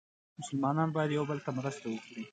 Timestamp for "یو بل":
1.11-1.39